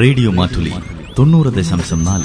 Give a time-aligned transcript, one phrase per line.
[0.00, 0.72] Radio Mattoli
[1.18, 2.24] തൊണ്ണൂറ് ദശാംശം നാല്.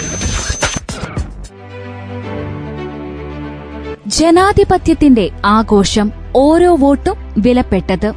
[4.07, 8.13] ജനാധിപത്യത്തിന്റെ ആഘോഷം ഓരോ വോട്ടും വിലപ്പെട്ടത്.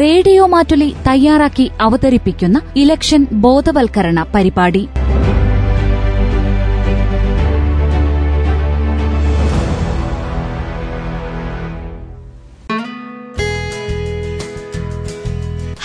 [0.00, 4.88] റേഡിയോ മാറ്റുലി തയ്യാറാക്കി അവതരിപ്പിക്കുന്ന ഇലക്ഷൻ ബോധവൽക്കരണ പരിപാടി.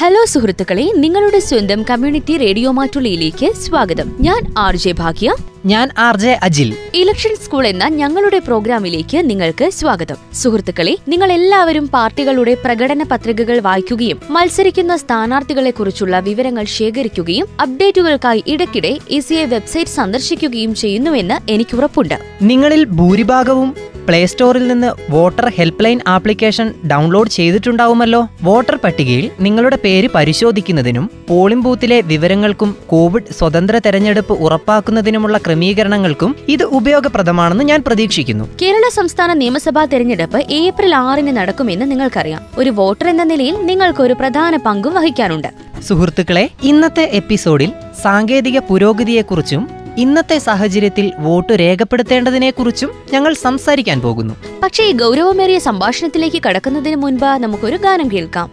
[0.07, 4.17] ഹലോ സുഹൃത്തുക്കളെ നിങ്ങളുടെ സ്വന്തം കമ്മ്യൂണിറ്റി റേഡിയോ മാറ്റുള്ളിയിലേക്ക് സ്വാഗതം.
[4.19, 5.33] ഞാൻ ആർ ജെ ഭാഗ്യ.
[5.67, 6.75] ഞാൻ R J Ajil.
[6.93, 10.17] Election school എന്ന ഞങ്ങളുടെ പ്രോഗ്രാമിലേക്ക് നിങ്ങൾക്ക് സ്വാഗതം.
[10.33, 19.45] സുഹൃത്തുക്കളെ നിങ്ങൾ എല്ലാവരും പാർട്ടികളുടെ പ്രകടന പത്രികകൾ വായിക്കുകയും മത്സരിക്കുന്ന സ്ഥാനാർത്ഥികളെ കുറിച്ചുള്ള വിവരങ്ങൾ ശേഖരിക്കുകയും അപ്ഡേറ്റുകൾക്കായി ഇടയ്ക്കിടെ ഇസിഐ
[19.45, 23.75] വെബ്സൈറ്റ് സന്ദർശിക്കുകയും ചെയ്യുന്നുവെന്ന് എനിക്ക് ഉറപ്പുണ്ട് നിങ്ങളിൽ ഭൂരിഭാഗവും
[24.07, 28.27] പ്ലേ സ്റ്റോറിൽ നിന്ന് voter help line application download ചെയ്തിട്ടുണ്ടാവുമല്ലോ?
[28.43, 37.64] വോട്ടർ പട്ടികയിൽ നിങ്ങളുടെ പേര് പരിശോധിക്കുന്നതിനും പോളിംഗ് ബൂത്തിലെ വിവരങ്ങൾക്കും കോവിഡ് സ്വതന്ത്ര തെരഞ്ഞെടുപ്പ് ഉറപ്പാക്കുന്നതിനുമുള്ള ക്രമീകരണങ്ങൾക്കും ഇത് ഉപയോഗപ്രദമാണെന്ന്
[37.64, 44.02] ഞാൻ പ്രതീക്ഷിക്കുന്നു കേരള സംസ്ഥാന നിയമസഭാ തെരഞ്ഞെടുപ്പ് ഏപ്രിൽ ആറിന് നടക്കുമെന്ന് നിങ്ങൾക്കറിയാം ഒരു വോട്ടർ എന്ന നിലയിൽ നിങ്ങൾക്ക്
[44.02, 45.50] ഒരു പ്രധാന പങ്കും വഹിക്കാനുണ്ട്
[45.82, 47.70] സുഹൃത്തുക്കളെ ഇന്നത്തെ എപ്പിസോഡിൽ
[48.02, 49.62] സാങ്കേതിക പുരോഗതിയെക്കുറിച്ചും
[49.98, 58.10] ഇന്നത്തെ സാഹചര്യത്തിൽ വോട്ട് രേഖപ്പെടുത്തേണ്ടതിനെക്കുറിച്ചും ഞങ്ങൾ സംസാരിക്കാൻ പോകുന്നു പക്ഷേ ഈ ഗൗരവമേറിയ സംഭാഷണത്തിലേക്ക് കടക്കുന്നതിന് മുൻപ് നമുക്കൊരു ഗാനം
[58.12, 58.50] കേൾക്കാം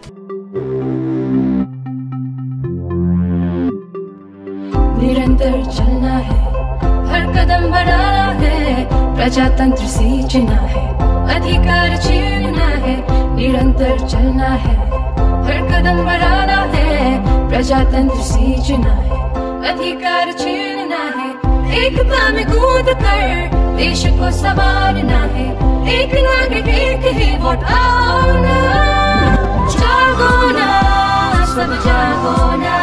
[5.00, 6.53] निरंतर चलना है
[9.25, 10.81] प्रजातंत्र सींचना है।
[11.35, 12.93] अधिकार छीनना है,
[13.35, 14.75] निरंतर चलना है।
[15.45, 19.17] हर कदम बढ़ाना है, प्रजातंत्र सींचना है।
[19.71, 21.29] अधिकार छीनना है
[21.79, 25.47] एकता में कूद कर देश को संवारना है।
[25.95, 28.59] एक नागरिक एक ही वोट आओ ना
[29.73, 30.69] जागो ना,
[31.45, 32.77] सब जागो ना।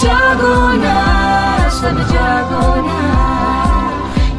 [0.00, 0.96] जागो ना,
[1.70, 3.05] सब जागो ना।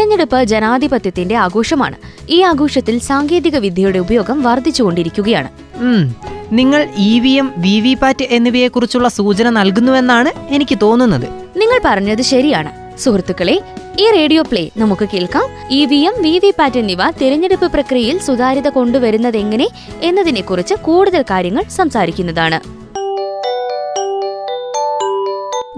[0.00, 1.96] തിരഞ്ഞെടുപ്പ് ജനാധിപത്യത്തിന്റെ ആഘോഷമാണ്.
[2.28, 5.48] ഈ ആഘോഷത്തിൽ സാങ്കേതിക വിദ്യയുടെ ഉപയോഗം വർദ്ധിച്ചുകൊണ്ടിരിക്കുകയാണ്.
[6.52, 11.26] നിങ്ങൾ E V M V V PAT എന്നിവയെക്കുറിച്ചുള്ള സൂചന നൽകുന്നുവെന്നാണ് എനിക്ക് തോന്നുന്നത്.
[11.56, 12.98] നിങ്ങൾ പറഞ്ഞത് ശരിയാണ്.
[12.98, 13.60] സുഹൃത്തുക്കളെ
[14.00, 15.46] ഈ റേഡിയോ പ്ലേ നമുക്ക് കേൾക്കാം.
[15.70, 19.68] E V M V V PAT എന്നിവ തിരഞ്ഞെടുപ്പ് പ്രക്രിയയിൽ സുതാര്യത കൊണ്ടുവരുന്നതെങ്ങനെ
[20.02, 22.60] എന്നതിനെക്കുറിച്ച് കൂടുതൽ കാര്യങ്ങൾ സംസാരിക്കുന്നതാണ്.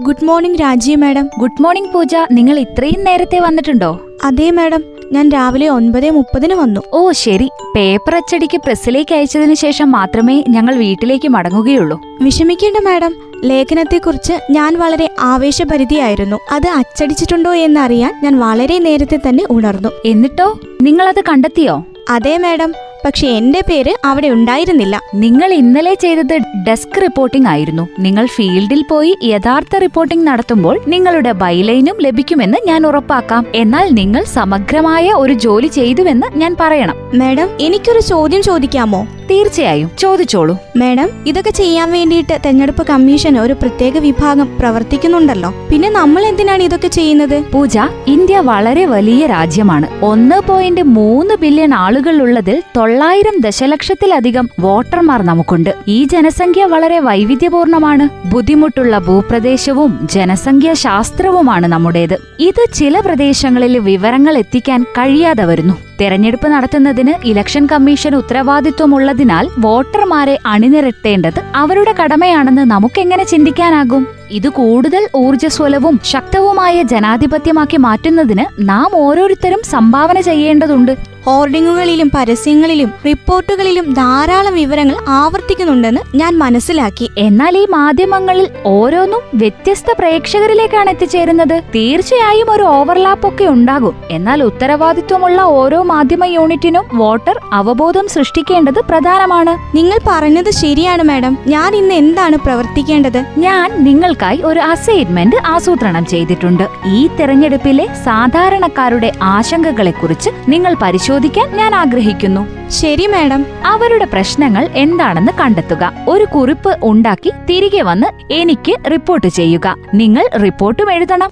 [0.01, 1.29] Good morning Rajeev madam.
[1.39, 2.15] Good morning Pooja.
[2.31, 3.91] നിങ്ങൾ ഇത്രയും നേരത്തെ വന്നിട്ടുണ്ടോ?
[4.23, 6.81] അതെ മാഡം ഞാൻ രാവിലെ ഒൻപത് മുപ്പതിന് വന്നു.
[6.93, 7.49] ഓ ശരി.
[7.75, 12.01] പേപ്പർ അച്ചടിക്ക് പ്രസ്സിലേക്ക് അയച്ചതിനു ശേഷം മാത്രമേ ഞങ്ങൾ വീട്ടിലേക്ക് മടങ്ങുകയുള്ളൂ.
[12.21, 13.15] വിഷമിക്കേണ്ട മാഡം.
[13.45, 19.89] ലേഖനത്തെക്കുറിച്ച് ഞാൻ വളരെ ആവേശപരിധിയായിരുന്നു അത് അച്ചടിച്ചിട്ടുണ്ടോ എന്നറിയാൻ ഞാൻ വളരെ നേരത്തെ തന്നെ ഉണർന്നു.
[20.05, 20.59] എന്നിട്ടോ?
[20.81, 21.85] നിങ്ങൾ അത് കണ്ടെത്തിയോ?
[22.09, 22.73] അതെ മാഡം.
[23.05, 25.01] പക്ഷെ എന്റെ പേര് അവിടെ ഉണ്ടായിരുന്നില്ല.
[25.15, 27.87] നിങ്ങൾ ഇന്നലെ ചെയ്തത് ഡെസ്ക് റിപ്പോർട്ടിംഗ് ആയിരുന്നു.
[27.99, 33.45] നിങ്ങൾ ഫീൽഡിൽ പോയി യഥാർത്ഥ റിപ്പോർട്ടിംഗ് നടത്തുമ്പോൾ നിങ്ങളുടെ ബൈലൈനും ലഭിക്കുമെന്ന് ഞാൻ ഉറപ്പാക്കാം.
[33.55, 36.95] എന്നാൽ നിങ്ങൾ സമഗ്രമായ ഒരു ജോലി ചെയ്തുവെന്ന് ഞാൻ പറയണം.
[37.15, 39.07] മാഡം എനിക്കൊരു ചോദ്യം ചോദിക്കാമോ?
[39.31, 39.91] തീർച്ചയായും.
[39.99, 40.57] ചോദിച്ചോളൂ.
[40.77, 45.53] മാഡം ഇതൊക്കെ ചെയ്യാൻ വേണ്ടിയിട്ട് തെരഞ്ഞെടുപ്പ് കമ്മീഷൻ ഒരു പ്രത്യേക വിഭാഗം പ്രവർത്തിക്കുന്നുണ്ടല്ലോ.
[45.71, 47.43] പിന്നെ നമ്മൾ എന്തിനാണ് ഇതൊക്കെ ചെയ്യുന്നത്?
[47.51, 47.77] പൂജ
[48.07, 49.87] ഇന്ത്യ വളരെ വലിയ രാജ്യമാണ്.
[50.05, 52.63] ഒന്ന് പോയിന്റ് മൂന്ന് ബില്യൺ ആളുകളുള്ളതിൽ
[52.93, 55.69] തൊള്ളായിരം ദശലക്ഷത്തിലധികം വോട്ടർമാർ നമുക്കുണ്ട്.
[55.87, 58.05] ഈ ജനസംഖ്യ വളരെ വൈവിധ്യപൂർണമാണ്.
[58.27, 62.13] ബുദ്ധിമുട്ടുള്ള ഭൂപ്രദേശവും ജനസംഖ്യാ ശാസ്ത്രവുമാണ് നമ്മുടേത്.
[62.39, 65.73] ഇത് ചില പ്രദേശങ്ങളിൽ വിവരങ്ങൾ എത്തിക്കാൻ കഴിയാതെ വരുന്നു.
[66.01, 74.07] തെരഞ്ഞെടുപ്പ് നടത്തുന്നതിന് ഇലക്ഷൻ കമ്മീഷൻ ഉത്തരവാദിത്വമുള്ളതിനാൽ വോട്ടർമാരെ അണിനിരത്തേണ്ടത് അവരുടെ കടമയാണെന്ന് നമുക്കെങ്ങനെ ചിന്തിക്കാനാകും?
[74.31, 81.12] ഇത് കൂടുതൽ ഊർജസ്വലവും ശക്തവുമായ ജനാധിപത്യമാക്കി മാറ്റുന്നതിന് നാം ഓരോരുത്തരും സംഭാവന ചെയ്യേണ്ടതുണ്ട്.
[81.25, 87.09] ഹോർഡിങ്ങുകളിലും പരസ്യങ്ങളിലും റിപ്പോർട്ടുകളിലും ധാരാളം വിവരങ്ങൾ ആവർത്തിക്കുന്നുണ്ടെന്ന് ഞാൻ മനസ്സിലാക്കി.
[87.17, 91.61] എന്നാൽ ഈ മാധ്യമങ്ങളിൽ ഓരോന്നും വ്യത്യസ്ത പ്രേക്ഷകരിലേക്കാണ് എത്തിച്ചേരുന്നത്.
[91.75, 93.95] തീർച്ചയായും ഒരു ഓവർലാപ്പ് ഒക്കെ ഉണ്ടാകും.
[94.11, 99.77] എന്നാൽ ഉത്തരവാദിത്വമുള്ള ഓരോ മാധ്യമ യൂണിറ്റിനും വോട്ടർ അവബോധം സൃഷ്ടിക്കേണ്ടത് പ്രധാനമാണ്.
[99.77, 101.37] നിങ്ങൾ പറഞ്ഞത് ശരിയാണ് മാഡം.
[101.47, 103.25] ഞാൻ ഇന്ന് എന്താണ് പ്രവർത്തിക്കേണ്ടത്?
[103.37, 106.63] ഞാൻ നിങ്ങൾക്കായി ഒരു അസൈൻമെന്റ് ആസൂത്രണം ചെയ്തിട്ടുണ്ട്.
[106.87, 110.73] ഈ തെരഞ്ഞെടുപ്പിലെ സാധാരണക്കാരുടെ ആശങ്കകളെക്കുറിച്ച് നിങ്ങൾ
[111.13, 112.69] പരിശോധിക്കാൻ ഞാൻ ആഗ്രഹിക്കുന്നു.
[112.69, 113.41] ശരി മാഡം.
[113.65, 115.91] അവരുടെ പ്രശ്നങ്ങൾ എന്താണെന്ന് കണ്ടെത്തുക.
[116.09, 119.75] ഒരു കുറിപ്പ് ഉണ്ടാക്കി തിരികെ വന്ന് എനിക്ക് റിപ്പോർട്ട് ചെയ്യുക.
[119.93, 121.29] നിങ്ങൾ റിപ്പോർട്ടും എഴുതണം.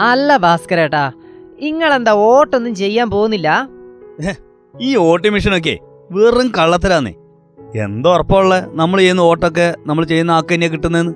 [0.00, 1.12] അല്ല ഭാസ്കരേട്ടാ.
[1.58, 3.68] ഇങ്ങളെന്താ ഓട്ടൊന്നും ചെയ്യാൻ പോകുന്നില്ല?
[4.80, 5.78] ഈ വോട്ടിംഗ് മെഷീനൊക്കെ
[6.10, 7.14] വെറും കള്ളത്തരാന്നേ.
[7.82, 11.12] എന്തോ ഉറപ്പുള്ള നമ്മൾ ചെയ്യുന്ന ഓട്ടൊക്കെ നമ്മൾ ചെയ്യുന്ന ആക്ക് തന്നെയാ കിട്ടുന്നതെന്ന്.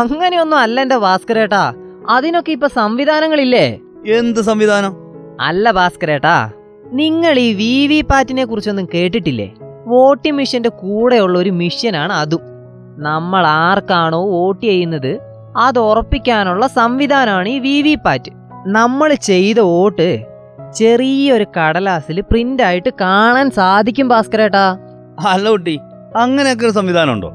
[0.00, 1.74] അങ്ങനെയൊന്നും അല്ല എന്റെ ഭാസ്കരേട്ടാ
[2.08, 3.66] അതിനൊക്കെ ഇപ്പൊ സംവിധാനങ്ങളില്ലേ?
[4.18, 4.92] എന്ത് സംവിധാനം?
[5.40, 6.50] അല്ല ഭാസ്കരേട്ടാ
[6.92, 9.48] നിങ്ങൾ ഈ വി വി പാറ്റിനെ കുറിച്ചൊന്നും കേട്ടിട്ടില്ലേ?
[9.86, 12.42] വോട്ടിംഗ് മെഷീന്റെ കൂടെയുള്ള ഒരു മെഷീനാണ് അതും.
[12.98, 15.12] നമ്മൾ ആർക്കാണോ വോട്ട് ചെയ്യുന്നത്
[15.56, 18.30] അത് ഉറപ്പിക്കാനുള്ള സംവിധാനമാണ് ഈ വി വി പാറ്റ്.
[18.66, 20.08] നമ്മൾ ചെയ്ത വോട്ട്
[20.74, 24.64] ചെറിയൊരു കടലാസിൽ പ്രിന്റ് ആയിട്ട് കാണാൻ സാധിക്കും ഭാസ്കരേട്ടാ
[25.20, 25.80] അല്ല കുട്ടി
[26.16, 27.28] അങ്ങനെയൊക്കെ ഒരു സംവിധാനം ഉണ്ടോ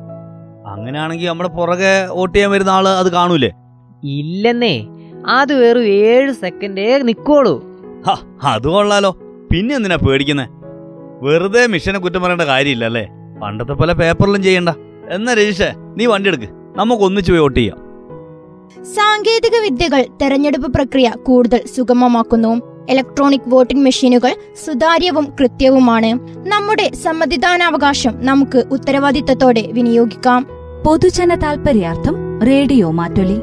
[0.71, 3.51] അങ്ങനെയാണെങ്കിൽ നമ്മുടെ പുറകെ വോട്ട് ചെയ്യാൻ വരുന്ന ആൾ അത് കാണൂലേ?
[4.03, 4.87] ഇല്ലെന്നേ
[5.27, 7.63] അത് വെറും ഏഴ് സെക്കൻഡേ നിക്കോളൂ.
[8.07, 9.11] ഹ, അത് കൊള്ളാലോ.
[9.51, 10.45] പിന്നെ എന്തിനാ പേടിക്കുന്നേ?
[11.21, 13.07] വെറുതെ മിഷനെ കുറ്റം പറയേണ്ട കാര്യമില്ല അല്ലേ?
[13.43, 14.69] പണ്ടത്തെ പോലെ പേപ്പറിലും ചെയ്യണ്ട.
[15.09, 16.45] എന്നാ രജിഷേ നീ വണ്ടി എടുക്ക്.
[16.75, 17.77] നമുക്ക് ഒന്നിച്ചു പോയി വോട്ട് ചെയ്യാം.
[18.95, 22.61] സാങ്കേതിക വിദ്യകൾ തെരഞ്ഞെടുപ്പ് പ്രക്രിയ കൂടുതൽ സുഗമമാക്കുന്നു.
[22.89, 26.19] ഇലക്ട്രോണിക് വോട്ടിംഗ് മെഷീനുകൾ സുതാര്യവും കൃത്യവുമാണ്.
[26.47, 30.47] നമ്മുടെ സമ്മതിദാനാവകാശം നമുക്ക് ഉത്തരവാദിത്തത്തോടെ വിനിയോഗിക്കാം.
[30.85, 33.39] പൊതുജന താൽപര്യാർത്ഥം റേഡിയോ മാറ്റൊലി.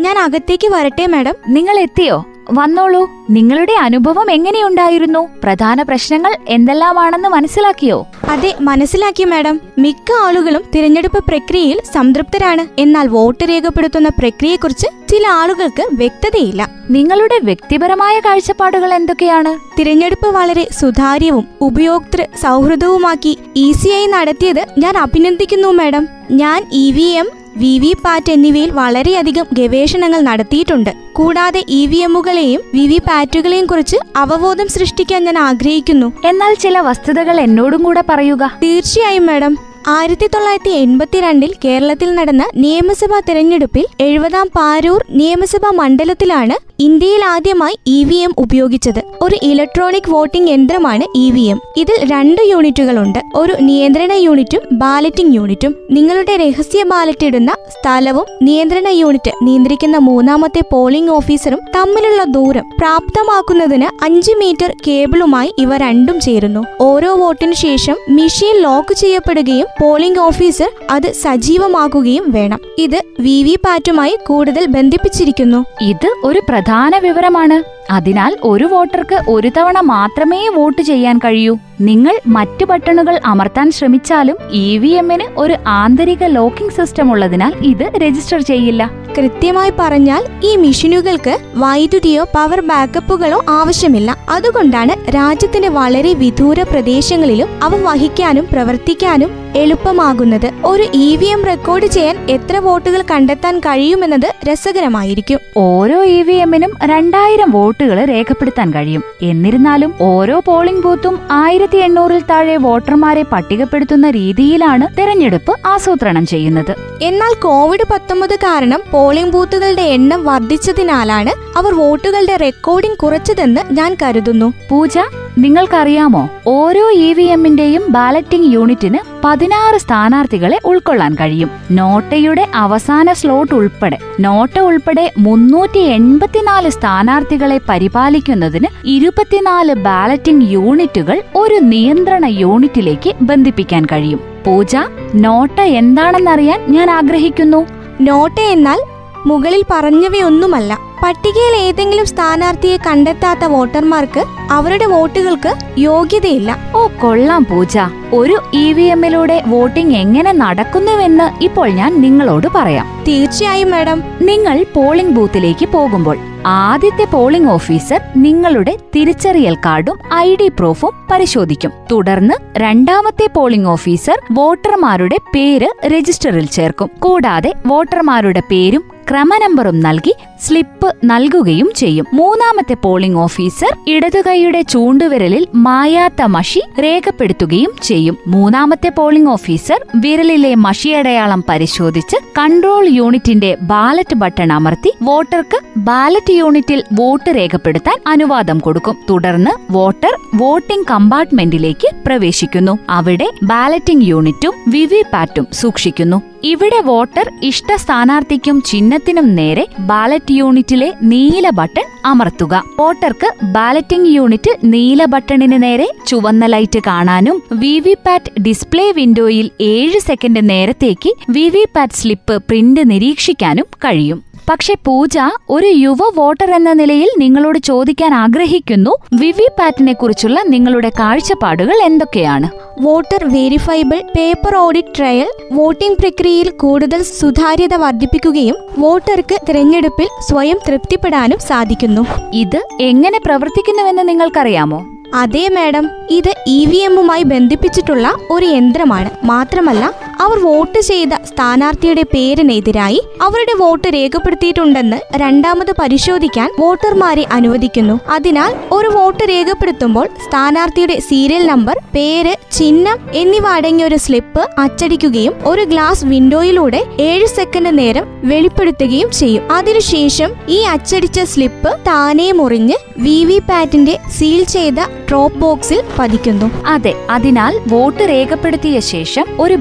[0.00, 1.34] ഞാൻ അകത്തേക്ക് വരട്ടെ മാഡം.
[1.48, 2.24] നിങ്ങൾ എത്തിയോ?
[2.52, 3.10] വന്നോളൂ.
[3.30, 5.28] നിങ്ങളുടെ അനുഭവം എങ്ങനെയുണ്ടായിരുന്നു?
[5.42, 8.06] പ്രധാന പ്രശ്നങ്ങൾ എന്തെല്ലാമാണെന്ന് മനസ്സിലാക്കിയോ?
[8.28, 9.60] അതെ മനസ്സിലാക്കി മാഡം.
[9.78, 12.80] മിക്ക ആളുകളും തിരഞ്ഞെടുപ്പ് പ്രക്രിയയിൽ സംതൃപ്തരാണ്.
[12.80, 16.68] എന്നാൽ വോട്ട് രേഖപ്പെടുത്തുന്ന പ്രക്രിയയെക്കുറിച്ച് ചില ആളുകൾക്ക് വ്യക്തതയില്ല.
[16.90, 19.80] നിങ്ങളുടെ വ്യക്തിപരമായ കാഴ്ചപ്പാടുകൾ എന്തൊക്കെയാണ്?
[19.80, 26.08] തിരഞ്ഞെടുപ്പ് വളരെ സുതാര്യവും ഉപയോക്തൃ സൗഹൃദവുമാക്കി ഈസിയായി നടത്തിയത് ഞാൻ അഭിനന്ദിക്കുന്നു മാഡം.
[26.30, 30.90] ഞാൻ E V M V V PAT എന്നിവയിൽ വളരെയധികം ഗവേഷണങ്ങൾ നടത്തിയിട്ടുണ്ട്.
[31.12, 36.12] കൂടാതെ ഇ വി എമ്മുകളെയും വി വി പാറ്റുകളെയും കുറിച്ച് അവബോധം സൃഷ്ടിക്കാൻ ഞാൻ ആഗ്രഹിക്കുന്നു.
[36.24, 38.58] എന്നാൽ ചില വസ്തുതകൾ എന്നോടും കൂടെ പറയുക.
[38.62, 39.73] തീർച്ചയായും മാഡം.
[39.88, 48.14] ആയിരത്തി തൊള്ളായിരത്തി എൺപത്തിരണ്ടിൽ കേരളത്തിൽ നടന്ന നിയമസഭാ തെരഞ്ഞെടുപ്പിൽ എഴുപതാം പാരൂർ നിയമസഭാ മണ്ഡലത്തിലാണ് ഇന്ത്യയിൽ ആദ്യമായി ഇ വി
[48.14, 49.00] എം ഉപയോഗിച്ചത്.
[49.22, 51.58] ഒരു ഇലക്ട്രോണിക് വോട്ടിംഗ് യന്ത്രമാണ് ഇ വി എം.
[51.76, 53.18] ഇതിൽ രണ്ട് യൂണിറ്റുകളുണ്ട്.
[53.34, 55.74] ഒരു നിയന്ത്രണ യൂണിറ്റും ബാലറ്റിംഗ് യൂണിറ്റും.
[55.90, 64.32] നിങ്ങളുടെ രഹസ്യ ബാലറ്റ് ഇടുന്ന സ്ഥലവും നിയന്ത്രണ യൂണിറ്റ് നിയന്ത്രിക്കുന്ന മൂന്നാമത്തെ പോളിംഗ് ഓഫീസറും തമ്മിലുള്ള ദൂരം പ്രാപ്തമാക്കുന്നതിന് അഞ്ച്
[64.32, 66.64] മീറ്റർ കേബിളുമായി ഇവ രണ്ടും ചേരുന്നു.
[66.80, 72.60] ഓരോ വോട്ടിനു ശേഷം മെഷീൻ ലോക്ക് ചെയ്യപ്പെടുകയും പോളിംഗ് ഓഫീസർ അത് സജീവമാക്കുകയും വേണം.
[72.78, 75.64] ഇത് വി വി പാറ്റുമായി കൂടുതൽ ബന്ധിപ്പിച്ചിരിക്കുന്നു.
[75.82, 77.73] ഇത് ഒരു പ്രധാന വിവരമാണ്.
[77.90, 81.58] അതിനാൽ ഒരു വോട്ടർക്ക് ഒരു തവണ മാത്രമേ വോട്ട് ചെയ്യാൻ കഴിയൂ.
[81.80, 88.40] നിങ്ങൾ മറ്റു ബട്ടണുകൾ അമർത്താൻ ശ്രമിച്ചാലും ഇ വി എമ്മിന് ഒരു ആന്തരിക ലോക്കിംഗ് സിസ്റ്റം ഉള്ളതിനാൽ ഇത് രജിസ്റ്റർ
[88.40, 88.90] ചെയ്യില്ല.
[89.18, 94.16] കൃത്യമായി പറഞ്ഞാൽ ഈ മെഷീനുകൾക്ക് വൈദ്യുതിയോ പവർ ബാക്കപ്പുകളോ ആവശ്യമില്ല.
[94.28, 100.50] അതുകൊണ്ടാണ് രാജ്യത്തിന്റെ വളരെ വിദൂര പ്രദേശങ്ങളിലും അവ വഹിക്കാനും പ്രവർത്തിക്കാനും എളുപ്പമാകുന്നത്.
[100.64, 105.38] ഒരു ഇ വി എം റെക്കോർഡ് ചെയ്യാൻ എത്ര വോട്ടുകൾ കണ്ടെത്താൻ കഴിയുമെന്നത് രസകരമായിരിക്കും.
[105.56, 109.02] ഓരോ ഇ വി എമ്മിനും രണ്ടായിരം വോട്ടുകൾ രേഖപ്പെടുത്താൻ കഴിയും.
[109.22, 116.72] എന്നിരുന്നാലും ഓരോ പോളിംഗ് ബൂത്തും ആയിരത്തി എണ്ണൂറിൽ താഴെ വോട്ടർമാരെ പട്ടികപ്പെടുത്തുന്ന രീതിയിലാണ് തെരഞ്ഞെടുപ്പ് ആസൂത്രണം ചെയ്യുന്നത്.
[117.02, 124.52] എന്നാൽ കോവിഡ് പത്തൊമ്പത് കാരണം പോളിംഗ് ബൂത്തുകളുടെ എണ്ണം വർദ്ധിച്ചതിനാലാണ് അവർ വോട്ടുകളുടെ റെക്കോർഡിംഗ് കുറച്ചതെന്ന് ഞാൻ കരുതുന്നു.
[124.70, 124.98] പൂജ
[125.38, 131.50] നിങ്ങൾക്കറിയാമോ ഓരോ ഇ വി എമ്മിന്റെയും ബാലറ്റിംഗ് യൂണിറ്റിന് പതിനാറ് സ്ഥാനാർത്ഥികളെ ഉൾക്കൊള്ളാൻ കഴിയും.
[131.70, 142.24] നോട്ടയുടെ അവസാന സ്ലോട്ട് ഉൾപ്പെടെ നോട്ട ഉൾപ്പെടെ മുന്നൂറ്റി എൺപത്തിനാല് സ്ഥാനാർത്ഥികളെ പരിപാലിക്കുന്നതിന് ഇരുപത്തിനാല് ബാലറ്റിംഗ് യൂണിറ്റുകൾ ഒരു നിയന്ത്രണ
[142.24, 144.20] യൂണിറ്റിലേക്ക് ബന്ധിപ്പിക്കാൻ കഴിയും.
[144.46, 144.76] പൂജ
[145.14, 147.66] നോട്ട എന്താണെന്നറിയാൻ ഞാൻ ആഗ്രഹിക്കുന്നു.
[148.00, 148.80] നോട്ട എന്നാൽ
[149.26, 150.93] മുകളിൽ പറഞ്ഞവയൊന്നുമല്ല.
[151.04, 156.56] പട്ടികയിൽ ഏതെങ്കിലും സ്ഥാനാർത്ഥിയെ കണ്ടെത്താത്ത വോട്ടർമാർക്ക് അവരുടെ വോട്ടുകൾക്ക് യോഗ്യതയില്ല.
[156.74, 157.78] ഓ കൊള്ളാം പൂജ.
[158.12, 163.04] ഒരു ഇ വി എമ്മിലൂടെ വോട്ടിംഗ് എങ്ങനെ നടക്കുന്നുവെന്ന് ഇപ്പോൾ ഞാൻ നിങ്ങളോട് പറയാം.
[163.08, 164.02] തീർച്ചയായും മാഡം.
[164.22, 171.72] നിങ്ങൾ പോളിംഗ് ബൂത്തിലേക്ക് പോകുമ്പോൾ ആദ്യത്തെ പോളിംഗ് ഓഫീസർ നിങ്ങളുടെ തിരിച്ചറിയൽ കാർഡും ഐ ഡി പ്രൂഫും പരിശോധിക്കും.
[171.92, 176.90] തുടർന്ന് രണ്ടാമത്തെ പോളിംഗ് ഓഫീസർ വോട്ടർമാരുടെ പേര് രജിസ്റ്ററിൽ ചേർക്കും.
[176.98, 180.14] കൂടാതെ വോട്ടർമാരുടെ പേരും ക്രമനമ്പറും നൽകി
[180.46, 182.06] സ്ലിപ്പ് നൽകുകയും ചെയ്യും.
[182.12, 188.18] മൂന്നാമത്തെ പോളിംഗ് ഓഫീസർ ഇടതുകൈയുടെ ചൂണ്ടുവിരലിൽ മായാത്ത മഷി രേഖപ്പെടുത്തുകയും ചെയ്യും.
[188.26, 197.30] മൂന്നാമത്തെ പോളിംഗ് ഓഫീസർ വിരലിലെ മഷിയടയാളം പരിശോധിച്ച് കൺട്രോൾ യൂണിറ്റിന്റെ ബാലറ്റ് ബട്ടൺ അമർത്തി വോട്ടർക്ക് ബാലറ്റ് യൂണിറ്റിൽ വോട്ട്
[197.36, 198.96] രേഖപ്പെടുത്താൻ അനുവാദം കൊടുക്കും.
[199.10, 202.78] തുടർന്ന് വോട്ടർ വോട്ടിംഗ് കമ്പാർട്ട്മെന്റിലേക്ക് പ്രവേശിക്കുന്നു.
[202.90, 206.22] അവിടെ ബാലറ്റിംഗ് യൂണിറ്റും വിവി പാറ്റും സൂക്ഷിക്കുന്നു.
[206.44, 208.62] ഇവിടെ വോട്ടർ ഇഷ്ട സ്ഥാനാർത്ഥിക്കും
[208.94, 212.62] ചിഹ്നത്തിനും നേരെ ബാലറ്റ് യൂണിറ്റിലെ നീല ബട്ടൺ അമർത്തുക.
[212.80, 219.98] വോട്ടർക്ക് ബാലറ്റിംഗ് യൂണിറ്റ് നീല ബട്ടണിന് നേരെ ചുവന്ന ലൈറ്റ് കാണാനും വി വി പാറ്റ് ഡിസ്പ്ലേ വിൻഡോയിൽ ഏഴ്
[219.98, 224.20] സെക്കൻഡ് നേരത്തേക്ക് V V PAT slip print നിരീക്ഷിക്കാനും കഴിയും.
[224.50, 225.18] പക്ഷെ പൂജ
[225.50, 228.94] ഒരു യുവ വോട്ടർ എന്ന നിലയിൽ നിങ്ങളോട് ചോദിക്കാൻ ആഗ്രഹിക്കുന്നു.
[229.14, 232.50] വിവി പാറ്റിനെ കുറിച്ചുള്ള നിങ്ങളുടെ കാഴ്ചപ്പാടുകൾ എന്തൊക്കെയാണ്?
[232.82, 242.06] Voter verifiable paper audit trail voting പ്രക്രിയയിൽ കൂടുതൽ സുതാര്യത വർദ്ധിപ്പിക്കുകയും വോട്ടർക്ക് തിരഞ്ഞെടുപ്പിൽ സ്വയം തൃപ്തിപ്പെടാനും സാധിക്കുന്നു.
[242.32, 244.84] ഇത് എങ്ങനെ പ്രവർത്തിക്കുന്നുവെന്ന് നിങ്ങൾക്കറിയാമോ?
[245.14, 249.10] അതെ മാഡം ഇത് ഇ വി എമ്മുമായി ബന്ധിപ്പിച്ചിട്ടുള്ള ഒരു യന്ത്രമാണ്.
[249.24, 258.00] മാത്രമല്ല അവർ വോട്ട് ചെയ്ത സ്ഥാനാർത്ഥിയുടെ പേരിനെതിരായി അവരുടെ വോട്ട് രേഖപ്പെടുത്തിയിട്ടുണ്ടെന്ന് രണ്ടാമത് പരിശോധിക്കാൻ വോട്ടർമാരെ അനുവദിക്കുന്നു.
[258.08, 265.62] അതിനാൽ ഒരു വോട്ട് രേഖപ്പെടുത്തുമ്പോൾ സ്ഥാനാർത്ഥിയുടെ സീരിയൽ നമ്പർ പേര് ചിഹ്നം എന്നിവ അടങ്ങിയ ഒരു സ്ലിപ്പ് അച്ചടിക്കുകയും ഒരു
[265.62, 269.52] ഗ്ലാസ് വിൻഡോയിലൂടെ ഏഴ് സെക്കൻഡ് നേരം വെളിപ്പെടുത്തുകയും ചെയ്യും.
[269.52, 274.74] അതിനുശേഷം ഈ അച്ചടിച്ച സ്ലിപ്പ് താനേ മുറിഞ്ഞ് വി വി പാറ്റിന്റെ സീൽ ചെയ്ത
[275.08, 276.50] ഡ്രോപ്പ് ബോക്സിൽ പതിക്കുന്നു.
[276.66, 279.54] അതെ അതിനാൽ വോട്ട് രേഖപ്പെടുത്തിയ ശേഷം ഒരു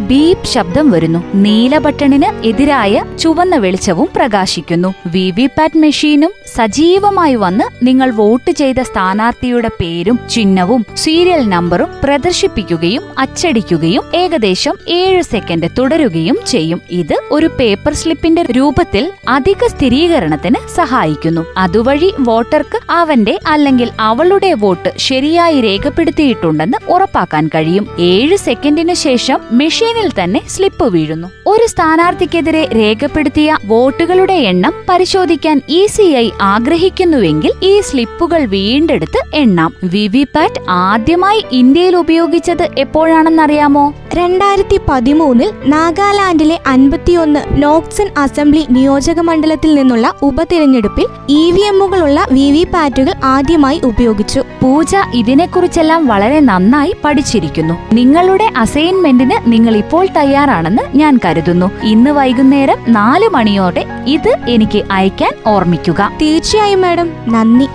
[0.45, 1.23] ശബ്ദം വരുന്നു.
[1.35, 4.93] നീല ബട്ടണിന് എതിരായ ചുവന്ന വെളിച്ചവും പ്രകാശിക്കുന്നു.
[5.07, 13.03] വി വി പാറ്റ് മെഷീനും സജീവമായി വന്ന് നിങ്ങൾ വോട്ട് ചെയ്ത സ്ഥാനാർത്ഥിയുടെ പേരും ചിഹ്നവും സീരിയൽ നമ്പറും പ്രദർശിപ്പിക്കുകയും
[13.19, 16.81] അച്ചടിക്കുകയും ഏകദേശം ഏഴ് സെക്കൻഡ് തുടരുകയും ചെയ്യും.
[16.91, 21.45] ഇത് ഒരു പേപ്പർ സ്ലിപ്പിന്റെ രൂപത്തിൽ അധിക സ്ഥിരീകരണത്തിന് സഹായിക്കുന്നു.
[21.57, 27.87] അതുവഴി വോട്ടർക്ക് അവന്റെ അല്ലെങ്കിൽ അവളുടെ വോട്ട് ശരിയായി രേഖപ്പെടുത്തിയിട്ടുണ്ടെന്ന് ഉറപ്പാക്കാൻ കഴിയും.
[27.99, 31.27] ഏഴ് സെക്കൻഡിന് ശേഷം മെഷീനിൽ തന്നെ സ്ലിപ്പ് വീഴുന്നു.
[31.47, 39.73] ഒരു സ്ഥാനാർത്ഥിക്കെതിരെ രേഖപ്പെടുത്തിയ വോട്ടുകളുടെ എണ്ണം പരിശോധിക്കാൻ ഇ സി ഐ ആഗ്രഹിക്കുന്നുവെങ്കിൽ ഈ സ്ലിപ്പുകൾ വീണ്ടെടുത്ത് എണ്ണാം.
[39.83, 40.25] വി വി
[40.69, 43.93] ആദ്യമായി ഇന്ത്യയിൽ ഉപയോഗിച്ചത് എപ്പോഴാണെന്നറിയാമോ?
[44.15, 52.63] രണ്ടായിരത്തി പതിമൂന്നിൽ നാഗാലാൻഡിലെ അൻപത്തിയൊന്ന് നോക്സൺ അസംബ്ലി നിയോജക മണ്ഡലത്തിൽ നിന്നുള്ള ഉപതിരഞ്ഞെടുപ്പിൽ ഇ വി എമ്മുകളുള്ള വി വി
[52.73, 54.39] പാറ്റുകൾ ആദ്യമായി ഉപയോഗിച്ചു.
[54.39, 57.73] പൂജ ഇതിനെക്കുറിച്ചെല്ലാം വളരെ നന്നായി പഠിച്ചിരിക്കുന്നു.
[57.93, 61.71] നിങ്ങളുടെ അസൈൻമെന്റിന് നിങ്ങൾ ഇപ്പോൾ തയ്യാറാണെന്ന് ഞാൻ കരുതുന്നു.
[61.83, 66.11] ഇന്ന് വൈകുന്നേരം നാല് മണിയോടെ ഇത് എനിക്ക് അയക്കാൻ ഓർമ്മിക്കുക.
[66.21, 67.09] തീർച്ചയായും മാഡം.
[67.27, 67.67] നന്ദി.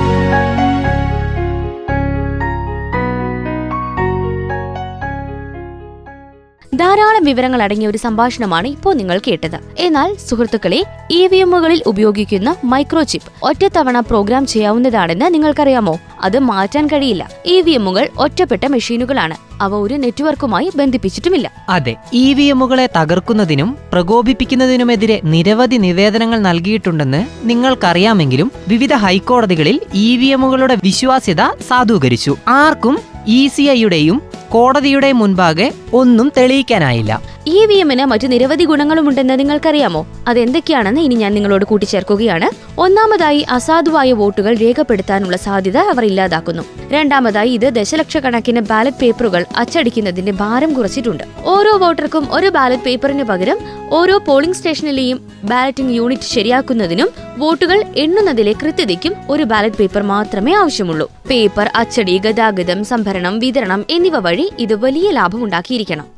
[6.79, 9.59] ധാരാളം വിവരങ്ങൾ അടങ്ങിയ ഒരു സംഭാഷണമാണ് ഇപ്പോൾ നിങ്ങൾ കേട്ടത്.
[9.79, 15.99] എന്നാൽ സുഹൃത്തുക്കളെ ഇ വി എമ്മുകളിൽ ഉപയോഗിക്കുന്ന മൈക്രോചിപ്പ് ഒറ്റത്തവണ പ്രോഗ്രാം ചെയ്യാവുന്നതാണെന്ന് നിങ്ങൾക്കറിയാമോ?
[16.21, 17.31] അത് മാറ്റാൻ കഴിയില്ല.
[17.47, 19.37] ഇ വി എമ്മുകൾ ഒറ്റപ്പെട്ട മെഷീനുകളാണ്.
[19.61, 21.47] അവ ഒരു നെറ്റ്വർക്കുമായി ബന്ധിപ്പിച്ചിട്ടുമില്ല.
[21.69, 30.77] അതെ ഇ വി എമ്മുകളെ തകർക്കുന്നതിനും പ്രകോപിപ്പിക്കുന്നതിനുമെതിരെ നിരവധി നിവേദനങ്ങൾ നൽകിയിട്ടുണ്ടെന്ന് നിങ്ങൾക്കറിയാമെങ്കിലും വിവിധ ഹൈക്കോടതികളിൽ ഇ വി എമ്മുകളുടെ
[30.85, 32.35] വിശ്വാസ്യത സാധൂകരിച്ചു.
[32.49, 34.17] ആർക്കും ഇ സി ഐയുടെയും
[34.49, 37.38] കോടതിയുടെ മുൻപാകെ ഒന്നും തെളിയിക്കാനായില്ല.
[37.49, 40.07] ഇ വി എമ്മിന് മറ്റു നിരവധി ഗുണങ്ങളുമുണ്ടെന്ന് നിങ്ങൾക്കറിയാമോ?
[40.29, 42.49] അതെന്തൊക്കെയാണെന്ന് ഇനി ഞാൻ നിങ്ങളോട് കൂട്ടിച്ചേർക്കുകയാണ്.
[42.81, 46.63] ഒന്നാമതായി അസാധുവായ വോട്ടുകൾ രേഖപ്പെടുത്താനുള്ള സാധ്യത അവർ ഇല്ലാതാക്കുന്നു.
[46.93, 51.25] രണ്ടാമതായി ഇത് ദശലക്ഷക്കണക്കിന് ബാലറ്റ് പേപ്പറുകൾ അച്ചടിക്കുന്നതിന്റെ ഭാരം കുറച്ചിട്ടുണ്ട്.
[51.45, 53.59] ഓരോ വോട്ടർക്കും ഒരു ബാലറ്റ് പേപ്പറിന് പകരം
[53.91, 61.09] ഓരോ പോളിംഗ് സ്റ്റേഷനിലെയും ബാലറ്റിംഗ് യൂണിറ്റ് ശരിയാക്കുന്നതിനും വോട്ടുകൾ എണ്ണുന്നതിലെ കൃത്യതയ്ക്കും ഒരു ബാലറ്റ് പേപ്പർ മാത്രമേ ആവശ്യമുള്ളൂ.
[61.31, 66.18] പേപ്പർ അച്ചടി ഗതാഗതം സംഭരണം വിതരണം എന്നിവ വഴി ഇത് വലിയ ലാഭമുണ്ടാക്കിയിരിക്കണം.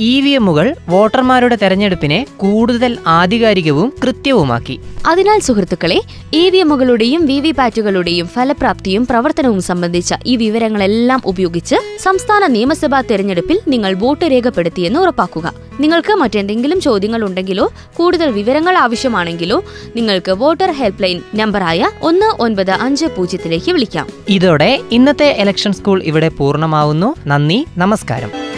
[0.00, 4.80] ഇ വി എമ്മുകൾ വോട്ടർമാരുടെ തെരഞ്ഞെടുപ്പിനെ കൂടുതൽ ആധികാരികവും കൃത്യവുമാക്കി.
[5.06, 6.00] അതിനാൽ സുഹൃത്തുക്കളെ
[6.34, 13.60] ഇ വി എമ്മുകളുടെയും വി വി പാറ്റുകളുടെയും ഫലപ്രാപ്തിയും പ്രവർത്തനവും സംബന്ധിച്ച ഈ വിവരങ്ങളെല്ലാം ഉപയോഗിച്ച് സംസ്ഥാന നിയമസഭാ തെരഞ്ഞെടുപ്പിൽ
[13.68, 15.52] നിങ്ങൾ വോട്ട് രേഖപ്പെടുത്തിയെന്ന് ഉറപ്പാക്കുക.
[15.80, 19.64] നിങ്ങൾക്ക് മറ്റെന്തെങ്കിലും ചോദ്യങ്ങൾ ഉണ്ടെങ്കിലോ കൂടുതൽ വിവരങ്ങൾ ആവശ്യമാണെങ്കിലോ
[19.96, 24.08] നിങ്ങൾക്ക് വോട്ടർ ഹെൽപ്പ് ലൈൻ നമ്പറായ ഒന്ന് ഒൻപത് അഞ്ച് പൂജ്യത്തിലേക്ക് വിളിക്കാം.
[24.28, 27.14] ഇതോടെ ഇന്നത്തെ ഇലക്ഷൻ സ്കൂൾ ഇവിടെ പൂർണമാവുന്നു.
[27.26, 28.51] നന്ദി നമസ്കാരം.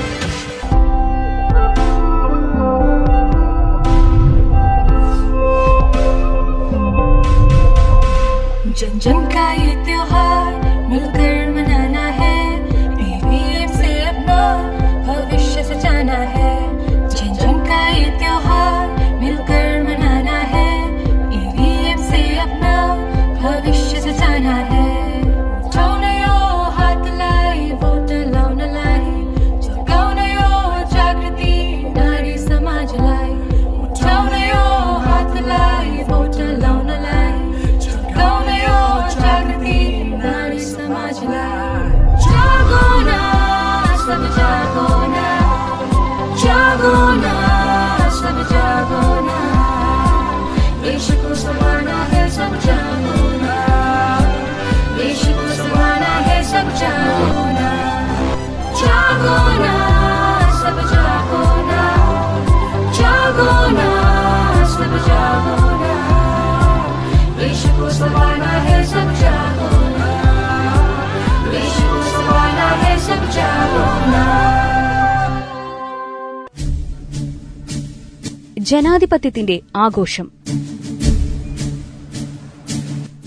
[78.58, 80.30] ജനാധിപത്യത്തിന്റെ ആഘോഷം.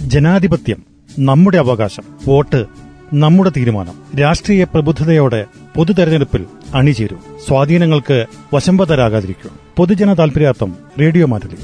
[0.01, 0.83] ജനാധിപത്യം
[1.19, 2.65] നമ്മുടെ അവകാശം വോട്ട്
[3.13, 4.19] നമ്മുടെ തീരുമാനം.
[4.19, 7.19] രാഷ്ട്രീയ പ്രബുദ്ധതയോടെ പൊതു തെരഞ്ഞെടുപ്പിൽ അണിചേരും.
[7.47, 11.57] സ്വാധീനങ്ങൾക്ക് വശംബദ്ധരാകാതിരിക്കും പൊതുജന താൽപര്യാർത്ഥം റേഡിയോ മാറ്റലി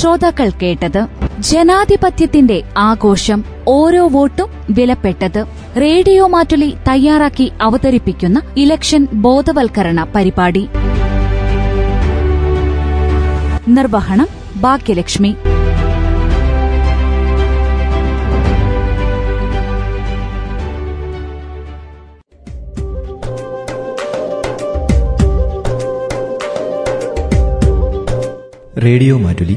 [0.00, 1.06] ശ്രോതാക്കൾ കേട്ടത്
[1.40, 5.44] ജനാധിപത്യത്തിന്റെ ആഘോഷം ഓരോ വോട്ടും വിലപ്പെട്ടത്
[5.80, 10.68] റേഡിയോ മാറ്റുലി തയ്യാറാക്കി അവതരിപ്പിക്കുന്ന ഇലക്ഷൻ ബോധവൽക്കരണ പരിപാടി.
[13.68, 14.28] നിർവഹണം
[14.60, 15.36] ഭാഗ്യലക്ഷ്മി.
[28.82, 29.56] റേഡിയോ മാറ്റുലി